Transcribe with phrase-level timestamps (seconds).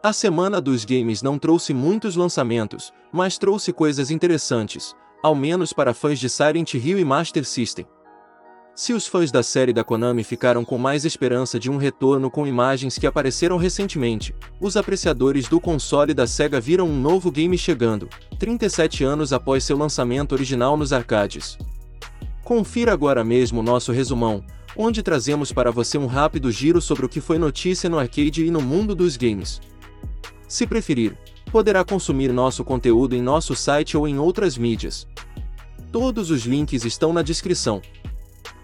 [0.00, 5.92] A semana dos games não trouxe muitos lançamentos, mas trouxe coisas interessantes, ao menos para
[5.92, 7.84] fãs de Silent Hill e Master System.
[8.76, 12.46] Se os fãs da série da Konami ficaram com mais esperança de um retorno com
[12.46, 18.08] imagens que apareceram recentemente, os apreciadores do console da Sega viram um novo game chegando,
[18.38, 21.58] 37 anos após seu lançamento original nos arcades.
[22.44, 24.44] Confira agora mesmo nosso resumão,
[24.76, 28.50] onde trazemos para você um rápido giro sobre o que foi notícia no arcade e
[28.52, 29.60] no mundo dos games.
[30.48, 31.16] Se preferir,
[31.52, 35.06] poderá consumir nosso conteúdo em nosso site ou em outras mídias.
[35.92, 37.82] Todos os links estão na descrição.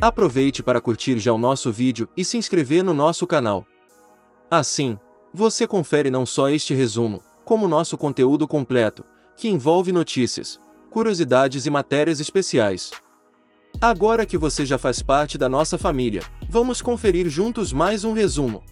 [0.00, 3.66] Aproveite para curtir já o nosso vídeo e se inscrever no nosso canal.
[4.50, 4.98] Assim,
[5.32, 9.04] você confere não só este resumo, como nosso conteúdo completo,
[9.36, 10.60] que envolve notícias,
[10.90, 12.90] curiosidades e matérias especiais.
[13.80, 18.62] Agora que você já faz parte da nossa família, vamos conferir juntos mais um resumo.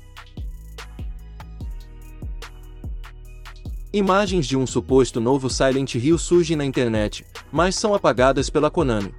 [3.90, 9.14] Imagens de um suposto novo Silent Hill surgem na internet, mas são apagadas pela Konami.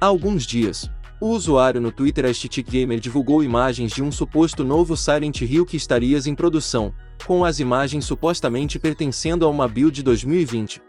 [0.00, 2.24] Há alguns dias, o usuário no Twitter
[2.68, 6.92] Gamer divulgou imagens de um suposto novo Silent Hill que estaria em produção,
[7.24, 10.82] com as imagens supostamente pertencendo a uma build 2020.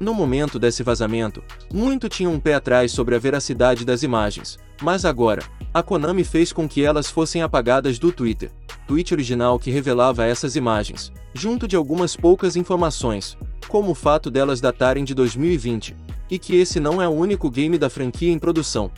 [0.00, 5.04] No momento desse vazamento, muito tinha um pé atrás sobre a veracidade das imagens, mas
[5.04, 5.42] agora,
[5.72, 8.50] a Konami fez com que elas fossem apagadas do Twitter
[8.90, 14.60] tweet original que revelava essas imagens, junto de algumas poucas informações, como o fato delas
[14.60, 15.94] datarem de 2020,
[16.28, 18.90] e que esse não é o único game da franquia em produção.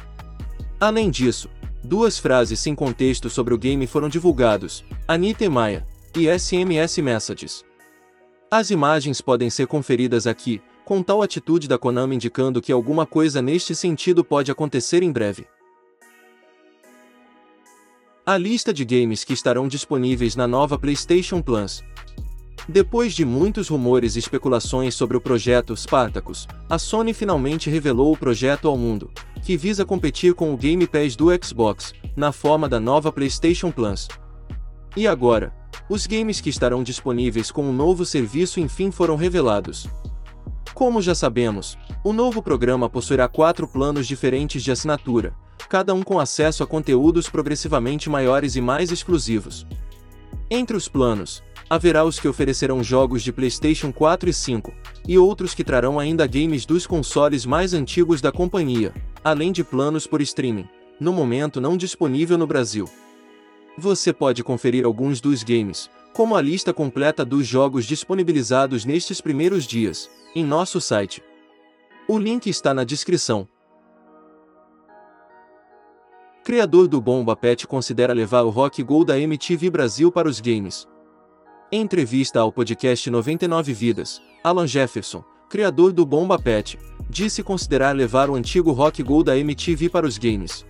[0.81, 1.50] Além disso,
[1.84, 7.62] duas frases sem contexto sobre o game foram divulgados, Anita e Maya, e SMS Messages.
[8.50, 10.62] As imagens podem ser conferidas aqui,
[10.93, 15.47] com tal atitude da Konami indicando que alguma coisa neste sentido pode acontecer em breve.
[18.27, 21.83] A lista de games que estarão disponíveis na nova PlayStation Plus.
[22.69, 28.17] Depois de muitos rumores e especulações sobre o projeto Spartacus, a Sony finalmente revelou o
[28.19, 29.11] projeto ao mundo,
[29.43, 34.09] que visa competir com o Game Pass do Xbox, na forma da nova PlayStation Plus.
[34.95, 35.55] E agora,
[35.89, 39.89] os games que estarão disponíveis com o novo serviço enfim foram revelados.
[40.75, 45.34] Como já sabemos, o novo programa possuirá quatro planos diferentes de assinatura,
[45.69, 49.66] cada um com acesso a conteúdos progressivamente maiores e mais exclusivos.
[50.50, 54.72] Entre os planos, haverá os que oferecerão jogos de PlayStation 4 e 5,
[55.06, 60.06] e outros que trarão ainda games dos consoles mais antigos da companhia, além de planos
[60.06, 60.69] por streaming,
[60.99, 62.89] no momento não disponível no Brasil.
[63.78, 69.65] Você pode conferir alguns dos games, como a lista completa dos jogos disponibilizados nestes primeiros
[69.65, 71.23] dias, em nosso site.
[72.06, 73.49] O link está na descrição.
[76.45, 80.89] Criador do Bomba Pet considera levar o Rock Go da MTV Brasil para os games.
[81.71, 86.78] Em entrevista ao podcast 99 Vidas, Alan Jefferson, criador do Bomba Pet,
[87.09, 90.67] disse considerar levar o antigo Rock Go da MTV para os games.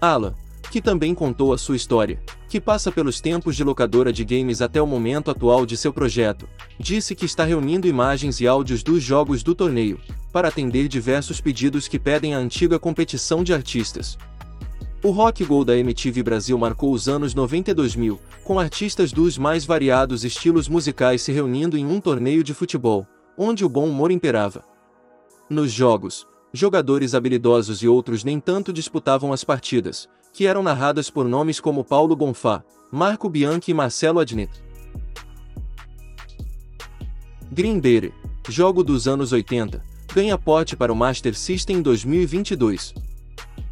[0.00, 0.34] Alan,
[0.72, 2.18] que também contou a sua história,
[2.48, 6.48] que passa pelos tempos de locadora de games até o momento atual de seu projeto,
[6.80, 10.00] disse que está reunindo imagens e áudios dos jogos do torneio,
[10.32, 14.16] para atender diversos pedidos que pedem a antiga competição de artistas,
[15.04, 19.36] o Rock Go da MTV Brasil marcou os anos 90 e 2000, com artistas dos
[19.36, 23.06] mais variados estilos musicais se reunindo em um torneio de futebol,
[23.36, 24.64] onde o bom humor imperava.
[25.50, 31.28] Nos jogos, jogadores habilidosos e outros nem tanto disputavam as partidas, que eram narradas por
[31.28, 34.50] nomes como Paulo Bonfá, Marco Bianchi e Marcelo Adnet.
[37.50, 38.12] Bay,
[38.48, 39.84] jogo dos anos 80,
[40.14, 42.94] ganha porte para o Master System em 2022.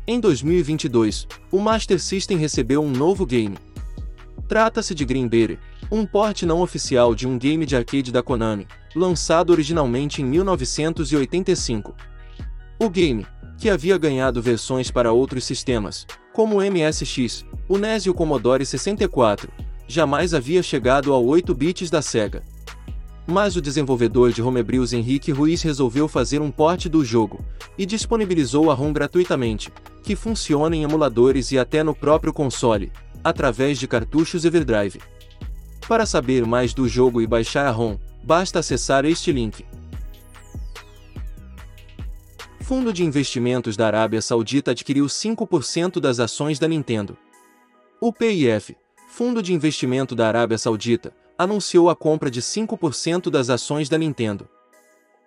[0.07, 3.57] Em 2022, o Master System recebeu um novo game.
[4.49, 5.59] Trata-se de Bay,
[5.91, 11.95] um porte não oficial de um game de arcade da Konami, lançado originalmente em 1985.
[12.79, 13.27] O game,
[13.59, 16.07] que havia ganhado versões para outros sistemas,
[16.41, 19.53] como o MSX, o NES e o Commodore 64,
[19.87, 22.43] jamais havia chegado ao 8 bits da Sega.
[23.27, 27.45] Mas o desenvolvedor de homebrews Henrique Ruiz resolveu fazer um porte do jogo,
[27.77, 29.71] e disponibilizou a ROM gratuitamente,
[30.03, 32.91] que funciona em emuladores e até no próprio console,
[33.23, 34.99] através de cartuchos Everdrive.
[35.87, 39.63] Para saber mais do jogo e baixar a ROM, basta acessar este link.
[42.71, 47.19] Fundo de Investimentos da Arábia Saudita adquiriu 5% das ações da Nintendo.
[48.01, 48.77] O PIF,
[49.09, 54.49] Fundo de Investimento da Arábia Saudita, anunciou a compra de 5% das ações da Nintendo.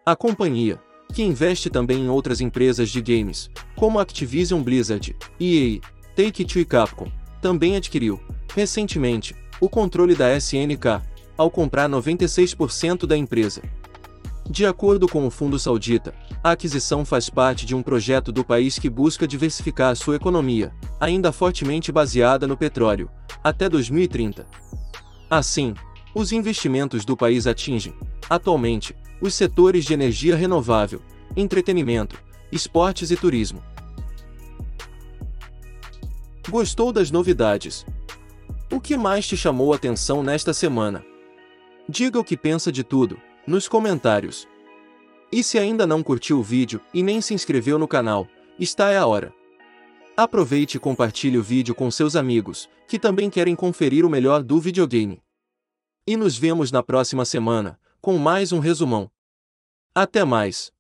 [0.06, 0.80] A companhia,
[1.14, 5.82] que investe também em outras empresas de games, como Activision Blizzard, EA,
[6.16, 7.12] Take-Two e Capcom,
[7.42, 8.22] também adquiriu,
[8.56, 11.02] recentemente, o controle da SNK,
[11.38, 13.62] ao comprar 96% da empresa.
[14.50, 16.14] De acordo com o fundo saudita,
[16.44, 21.32] a aquisição faz parte de um projeto do país que busca diversificar sua economia, ainda
[21.32, 23.10] fortemente baseada no petróleo,
[23.44, 24.46] até 2030.
[25.30, 25.74] Assim,
[26.14, 27.94] os investimentos do país atingem,
[28.30, 31.02] atualmente, os setores de energia renovável,
[31.36, 33.64] entretenimento, esportes e turismo.
[36.50, 37.86] Gostou das novidades?
[38.70, 41.04] O que mais te chamou a atenção nesta semana?
[41.88, 44.48] Diga o que pensa de tudo, nos comentários.
[45.32, 48.28] E se ainda não curtiu o vídeo e nem se inscreveu no canal,
[48.60, 49.34] está é a hora.
[50.16, 54.60] Aproveite e compartilhe o vídeo com seus amigos, que também querem conferir o melhor do
[54.60, 55.24] videogame.
[56.06, 59.10] E nos vemos na próxima semana, com mais um resumão.
[59.96, 60.72] Até mais!